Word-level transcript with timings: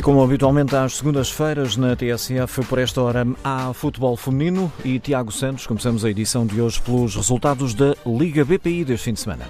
E 0.00 0.02
como 0.02 0.22
habitualmente 0.22 0.74
às 0.74 0.96
segundas-feiras 0.96 1.76
na 1.76 1.94
TSF, 1.94 2.64
por 2.70 2.78
esta 2.78 3.02
hora 3.02 3.26
há 3.44 3.70
futebol 3.74 4.16
feminino 4.16 4.72
e 4.82 4.98
Tiago 4.98 5.30
Santos. 5.30 5.66
Começamos 5.66 6.06
a 6.06 6.10
edição 6.10 6.46
de 6.46 6.58
hoje 6.58 6.80
pelos 6.80 7.14
resultados 7.16 7.74
da 7.74 7.94
Liga 8.06 8.42
BPI 8.42 8.86
deste 8.86 9.04
fim 9.04 9.12
de 9.12 9.20
semana. 9.20 9.44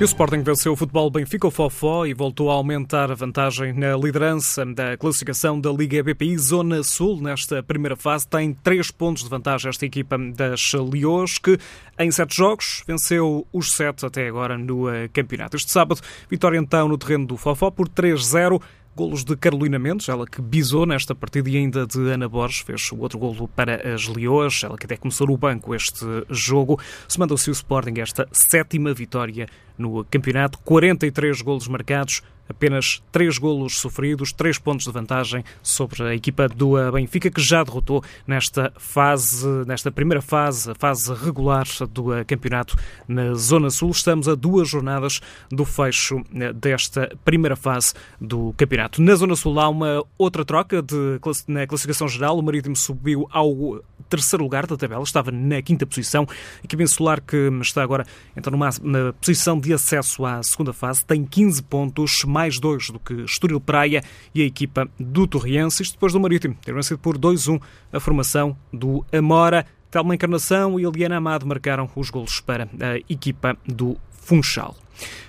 E 0.00 0.04
o 0.04 0.06
Sporting 0.06 0.44
venceu 0.44 0.74
o 0.74 0.76
futebol 0.76 1.10
Benfica 1.10 1.50
Fofó 1.50 2.06
e 2.06 2.14
voltou 2.14 2.52
a 2.52 2.54
aumentar 2.54 3.10
a 3.10 3.16
vantagem 3.16 3.72
na 3.72 3.96
liderança 3.96 4.64
da 4.64 4.96
classificação 4.96 5.60
da 5.60 5.72
Liga 5.72 6.00
BPI 6.04 6.38
Zona 6.38 6.84
Sul. 6.84 7.20
Nesta 7.20 7.64
primeira 7.64 7.96
fase 7.96 8.24
tem 8.28 8.54
três 8.54 8.92
pontos 8.92 9.24
de 9.24 9.28
vantagem 9.28 9.68
esta 9.68 9.84
equipa 9.84 10.16
das 10.16 10.72
Leões, 10.72 11.38
que 11.38 11.58
em 11.98 12.12
sete 12.12 12.36
jogos 12.36 12.84
venceu 12.86 13.44
os 13.52 13.72
sete 13.72 14.06
até 14.06 14.28
agora 14.28 14.56
no 14.56 14.88
eh, 14.88 15.08
campeonato. 15.08 15.56
Este 15.56 15.72
sábado, 15.72 16.00
vitória 16.30 16.58
então 16.58 16.86
no 16.86 16.96
terreno 16.96 17.26
do 17.26 17.36
Fofó 17.36 17.68
por 17.68 17.88
3-0. 17.88 18.62
Golos 18.94 19.22
de 19.22 19.36
Carolina 19.36 19.78
Mendes, 19.78 20.08
ela 20.08 20.26
que 20.26 20.42
bisou 20.42 20.84
nesta 20.84 21.14
partida, 21.14 21.48
e 21.48 21.56
ainda 21.56 21.86
de 21.86 21.98
Ana 22.10 22.28
Borges, 22.28 22.60
fez 22.62 22.90
o 22.90 22.98
outro 22.98 23.16
golo 23.16 23.46
para 23.46 23.94
as 23.94 24.08
Leões, 24.08 24.62
ela 24.64 24.76
que 24.76 24.86
até 24.86 24.96
começou 24.96 25.28
no 25.28 25.36
banco 25.36 25.72
este 25.72 26.04
jogo. 26.28 26.80
Se 27.06 27.16
mandou-se 27.16 27.48
o 27.48 27.52
Sporting 27.52 28.00
esta 28.00 28.28
sétima 28.32 28.92
vitória 28.92 29.46
no 29.78 30.04
campeonato, 30.04 30.58
43 30.58 31.40
golos 31.40 31.68
marcados, 31.68 32.22
apenas 32.48 33.02
3 33.12 33.38
golos 33.38 33.78
sofridos, 33.78 34.32
3 34.32 34.58
pontos 34.58 34.86
de 34.86 34.92
vantagem 34.92 35.44
sobre 35.62 36.02
a 36.02 36.14
equipa 36.14 36.48
do 36.48 36.74
Benfica, 36.90 37.30
que 37.30 37.40
já 37.40 37.62
derrotou 37.62 38.02
nesta 38.26 38.72
fase, 38.76 39.46
nesta 39.66 39.90
primeira 39.90 40.22
fase, 40.22 40.70
a 40.70 40.74
fase 40.74 41.12
regular 41.12 41.66
do 41.90 42.06
campeonato 42.26 42.76
na 43.06 43.34
Zona 43.34 43.70
Sul. 43.70 43.90
Estamos 43.90 44.28
a 44.28 44.34
duas 44.34 44.68
jornadas 44.68 45.20
do 45.50 45.64
fecho 45.64 46.22
eh, 46.34 46.52
desta 46.52 47.14
primeira 47.24 47.56
fase 47.56 47.94
do 48.20 48.54
campeonato. 48.56 49.02
Na 49.02 49.14
Zona 49.14 49.36
Sul 49.36 49.60
há 49.60 49.68
uma 49.68 50.04
outra 50.16 50.44
troca 50.44 50.82
de, 50.82 51.20
na 51.46 51.66
classificação 51.66 52.08
geral. 52.08 52.38
O 52.38 52.42
Marítimo 52.42 52.76
subiu 52.76 53.28
ao 53.30 53.82
terceiro 54.08 54.42
lugar 54.42 54.66
da 54.66 54.76
tabela, 54.76 55.02
estava 55.02 55.30
na 55.30 55.60
quinta 55.62 55.86
posição. 55.86 56.26
A 56.62 56.64
equipa 56.64 56.82
insular 56.82 57.20
que 57.20 57.36
está 57.60 57.82
agora 57.82 58.06
então 58.36 58.50
numa, 58.50 58.70
na 58.82 59.12
posição 59.14 59.58
de 59.58 59.72
acesso 59.72 60.24
à 60.24 60.42
segunda 60.42 60.72
fase 60.72 61.04
tem 61.04 61.24
15 61.24 61.62
pontos, 61.64 62.24
mais 62.24 62.58
dois 62.58 62.90
do 62.90 62.98
que 62.98 63.14
Estoril 63.22 63.60
Praia 63.60 64.02
e 64.34 64.42
a 64.42 64.44
equipa 64.44 64.88
do 64.98 65.26
Torriense. 65.26 65.82
Isto 65.82 65.94
depois 65.94 66.12
do 66.12 66.20
Marítimo 66.20 66.56
ter 66.64 66.74
vencido 66.74 66.98
por 66.98 67.18
2-1 67.18 67.60
a 67.92 68.00
formação 68.00 68.56
do 68.72 69.04
Amora. 69.12 69.66
Telma 69.90 70.14
Encarnação 70.14 70.78
e 70.78 70.84
Eliana 70.84 71.16
Amado 71.16 71.46
marcaram 71.46 71.88
os 71.96 72.10
golos 72.10 72.40
para 72.40 72.68
a 72.80 72.98
equipa 73.08 73.56
do 73.66 73.96
Funchal. 74.10 74.76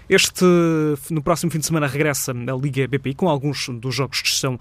Este, 0.09 0.43
no 1.11 1.21
próximo 1.21 1.51
fim 1.51 1.59
de 1.59 1.67
semana, 1.67 1.85
regressa 1.85 2.31
a 2.31 2.55
Liga 2.55 2.87
BPI 2.87 3.13
com 3.13 3.29
alguns 3.29 3.69
dos 3.69 3.93
jogos 3.93 4.21
que 4.21 4.27
estão 4.27 4.55
uh, 4.55 4.59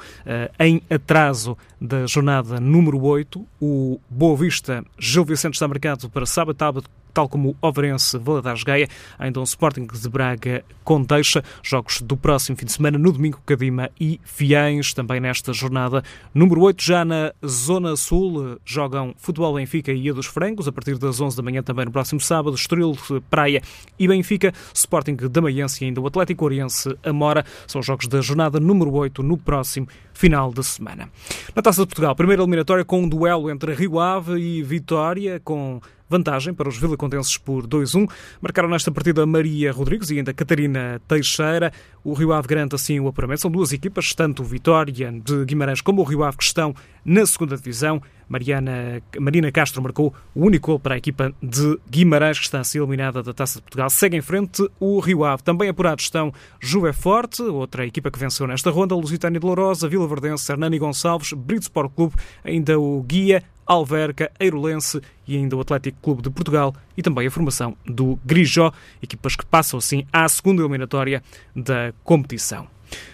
em 0.59 0.83
atraso 0.91 1.57
da 1.81 2.07
jornada 2.07 2.61
número 2.61 3.03
8. 3.03 3.47
O 3.59 3.99
Boa 4.11 4.37
Vista 4.37 4.85
Gil 4.99 5.25
Vicente 5.25 5.55
está 5.55 5.67
marcado 5.67 6.11
para 6.11 6.27
sábado, 6.27 6.59
sábado 6.59 6.91
tal 7.19 7.29
como 7.29 7.51
o 7.61 7.67
Overense 7.67 8.17
Valadares 8.17 8.63
Gaia, 8.63 8.87
ainda 9.19 9.41
um 9.41 9.43
Sporting 9.43 9.89
de 9.93 10.09
Braga 10.09 10.65
com 10.85 11.03
deixa, 11.03 11.43
jogos 11.65 12.01
do 12.01 12.17
próximo 12.17 12.57
fim 12.57 12.65
de 12.65 12.71
semana, 12.71 12.97
no 12.97 13.11
domingo 13.11 13.43
Cadima 13.45 13.91
e 14.01 14.21
Fiães, 14.23 14.95
também 14.95 15.19
nesta 15.19 15.53
jornada. 15.53 16.05
Número 16.33 16.61
8, 16.61 16.81
já 16.81 17.05
na 17.05 17.33
Zona 17.45 17.97
Sul, 17.97 18.61
jogam 18.65 19.15
Futebol 19.19 19.53
Benfica 19.55 19.91
e 19.91 20.03
Ia 20.03 20.15
dos 20.15 20.27
Francos, 20.27 20.69
a 20.69 20.73
partir 20.73 20.97
das 20.97 21.21
11 21.21 21.37
da 21.37 21.43
manhã 21.43 21.61
também 21.61 21.87
no 21.87 21.91
próximo 21.91 22.21
sábado, 22.21 22.55
Estoril, 22.55 22.97
Praia 23.29 23.61
e 23.99 24.07
Benfica, 24.07 24.53
Sporting 24.73 25.17
da 25.17 25.41
Maiense 25.41 25.83
e 25.83 25.89
ainda 25.89 26.01
o 26.01 26.07
Atlético 26.07 26.45
Oriense 26.45 26.97
Amora, 27.03 27.45
são 27.67 27.81
os 27.81 27.87
jogos 27.87 28.07
da 28.07 28.21
jornada 28.21 28.61
número 28.61 28.95
8 28.95 29.25
no 29.25 29.37
próximo 29.37 29.89
final 30.15 30.53
de 30.53 30.63
semana. 30.63 31.11
Na 31.53 31.63
Taça 31.63 31.83
de 31.83 31.89
Portugal, 31.89 32.15
primeira 32.15 32.43
eliminatória 32.43 32.85
com 32.85 33.03
um 33.03 33.09
duelo 33.09 33.51
entre 33.51 33.75
Rio 33.75 33.99
Ave 33.99 34.39
e 34.39 34.63
Vitória, 34.63 35.41
com 35.45 35.81
vantagem 36.09 36.55
para 36.55 36.69
os 36.69 36.79
vilacontenses 36.79 37.37
por 37.37 37.67
2-1. 37.67 38.09
Marcaram 38.41 38.69
nesta 38.69 38.91
partida 38.91 39.27
Maria 39.27 39.73
Rodrigues 39.73 40.11
e 40.11 40.19
ainda 40.19 40.33
Catarina 40.33 41.01
Teixeira. 41.07 41.73
O 42.03 42.15
Rio 42.15 42.33
Ave 42.33 42.49
garante 42.49 42.75
assim 42.75 42.99
o 42.99 43.09
apuramento. 43.09 43.43
São 43.43 43.51
duas 43.51 43.73
equipas, 43.73 44.15
tanto 44.15 44.43
o 44.43 44.45
Vitória 44.45 45.13
de 45.13 45.45
Guimarães 45.45 45.81
como 45.81 46.01
o 46.01 46.05
Rio 46.05 46.25
Ave, 46.25 46.39
que 46.39 46.45
estão 46.45 46.75
na 47.05 47.27
segunda 47.27 47.57
divisão. 47.57 48.01
Mariana, 48.29 49.03
Marina 49.19 49.51
Castro 49.51 49.83
marcou 49.83 50.15
o 50.35 50.45
único 50.45 50.73
gol 50.73 50.79
para 50.79 50.95
a 50.95 50.99
equipa 50.99 51.33
de 51.43 51.79
Guimarães, 51.89 52.39
que 52.39 52.45
está 52.45 52.61
a 52.61 52.65
ser 52.65 52.79
eliminada 52.79 53.23
da 53.23 53.33
Taça 53.33 53.59
de 53.59 53.63
Portugal. 53.63 53.89
Segue 53.89 54.17
em 54.17 54.21
frente 54.21 54.69
o 54.79 55.01
Rio 55.01 55.25
Ave. 55.25 55.43
Também 55.43 55.69
apurados 55.69 56.05
estão 56.05 56.33
Juve 56.61 56.93
Forte, 56.93 57.43
outra 57.43 57.87
equipa 57.87 58.11
que 58.11 58.19
venceu 58.19 58.47
nesta 58.47 58.71
ronda, 58.71 58.95
Lusitânia 58.95 59.41
de 59.41 59.47
Lourosa, 59.47 59.89
Vila 59.89 60.07
Verdense, 60.07 60.51
Hernani 60.51 60.79
Gonçalves, 60.79 61.33
Brito 61.33 61.63
Sport 61.63 61.93
Clube, 61.95 62.15
ainda 62.45 62.79
o 62.79 63.03
Guia, 63.03 63.43
Alverca, 63.69 64.33
Eirolense 64.41 65.01
e 65.27 65.37
ainda 65.37 65.55
o 65.55 65.61
Atlético 65.61 65.99
Clube 66.03 66.23
de 66.23 66.31
Portugal 66.31 66.75
e 66.97 67.03
também 67.03 67.27
a 67.27 67.31
formação 67.31 67.77
do 67.87 68.19
Grijó, 68.25 68.73
equipas 69.03 69.37
que 69.37 69.45
passam 69.45 69.79
assim 69.79 70.07
à 70.11 70.27
segunda 70.29 70.63
eliminatória 70.63 71.23
da 71.55 71.93
competição. 72.03 72.67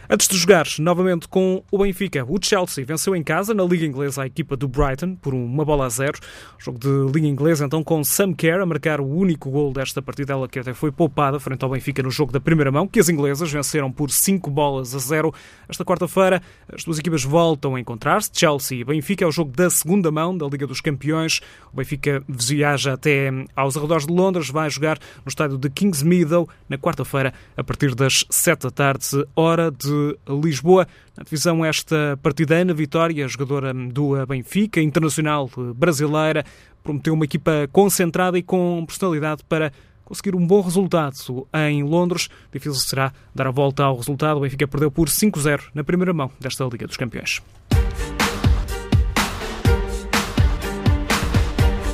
Antes 0.09 0.29
de 0.29 0.37
jogar 0.37 0.67
novamente 0.81 1.27
com 1.27 1.63
o 1.71 1.79
Benfica, 1.79 2.27
o 2.29 2.39
Chelsea 2.41 2.85
venceu 2.85 3.17
em 3.17 3.23
casa 3.23 3.55
na 3.55 3.65
Liga 3.65 3.87
Inglesa 3.87 4.23
a 4.23 4.27
equipa 4.27 4.55
do 4.55 4.69
Brighton 4.69 5.15
por 5.17 5.33
uma 5.33 5.65
bola 5.65 5.87
a 5.87 5.89
zero. 5.89 6.19
Jogo 6.59 6.79
de 6.79 6.89
Liga 7.11 7.27
Inglesa, 7.27 7.65
então, 7.65 7.83
com 7.83 8.05
Sam 8.05 8.35
Kerr 8.35 8.61
a 8.61 8.67
marcar 8.67 9.01
o 9.01 9.07
único 9.07 9.51
gol 9.51 9.73
desta 9.73 10.03
partida, 10.03 10.35
ela 10.35 10.47
que 10.47 10.59
até 10.59 10.75
foi 10.75 10.93
poupada 10.93 11.41
frente 11.41 11.65
ao 11.65 11.71
Benfica 11.71 12.03
no 12.03 12.11
jogo 12.11 12.33
da 12.33 12.39
primeira 12.39 12.71
mão, 12.71 12.87
que 12.87 13.01
as 13.01 13.09
inglesas 13.09 13.51
venceram 13.51 13.91
por 13.91 14.11
cinco 14.11 14.51
bolas 14.51 14.95
a 14.95 14.99
zero. 14.99 15.33
Esta 15.67 15.87
quarta-feira, 15.87 16.43
as 16.71 16.85
duas 16.85 16.99
equipas 16.99 17.25
voltam 17.25 17.75
a 17.75 17.81
encontrar-se. 17.81 18.31
Chelsea 18.31 18.81
e 18.81 18.85
Benfica 18.85 19.25
é 19.25 19.27
o 19.27 19.33
jogo 19.33 19.53
da 19.53 19.71
segunda 19.71 20.11
mão 20.11 20.37
da 20.37 20.47
Liga 20.47 20.67
dos 20.67 20.83
Campeões. 20.83 21.41
O 21.73 21.77
Benfica 21.77 22.23
viaja 22.29 22.93
até 22.93 23.31
aos 23.57 23.75
arredores 23.75 24.07
de 24.07 24.13
Londres, 24.13 24.51
vai 24.51 24.69
jogar 24.69 24.99
no 25.25 25.31
estádio 25.31 25.57
de 25.57 25.71
Kings 25.71 26.05
Meadow 26.05 26.47
na 26.69 26.77
quarta-feira, 26.77 27.33
a 27.57 27.65
partir 27.65 27.95
das 27.95 28.27
sete 28.29 28.65
da 28.65 28.71
tarde, 28.71 29.25
hora 29.35 29.71
de 29.71 29.94
de 29.95 30.41
Lisboa. 30.43 30.87
Na 31.17 31.25
divisão 31.25 31.65
esta 31.65 32.19
partidana, 32.23 32.75
Vitória, 32.75 33.27
jogadora 33.29 33.73
do 33.73 34.27
Benfica, 34.27 34.81
internacional 34.81 35.49
brasileira, 35.75 36.45
prometeu 36.83 37.15
uma 37.15 37.25
equipa 37.25 37.69
concentrada 37.73 38.39
e 38.39 38.43
com 38.43 38.85
personalidade 38.87 39.43
para 39.49 39.73
conseguir 40.05 40.35
um 40.35 40.47
bom 40.47 40.61
resultado 40.61 41.17
em 41.55 41.83
Londres. 41.83 42.29
Difícil 42.53 42.81
será 42.81 43.13
dar 43.35 43.47
a 43.47 43.51
volta 43.51 43.85
ao 43.85 43.97
resultado. 43.97 44.37
O 44.37 44.41
Benfica 44.41 44.69
perdeu 44.69 44.91
por 44.91 45.09
5-0 45.09 45.63
na 45.75 45.83
primeira 45.83 46.13
mão 46.13 46.31
desta 46.41 46.65
Liga 46.65 46.87
dos 46.87 46.97
Campeões. 46.97 47.43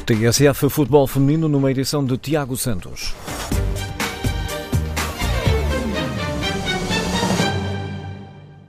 TSF 0.07 0.69
Futebol 0.69 1.07
Feminino 1.07 1.49
numa 1.49 1.71
edição 1.71 2.05
de 2.05 2.19
Tiago 2.19 2.57
Santos. 2.57 3.15